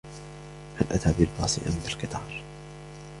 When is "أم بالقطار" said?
1.59-2.41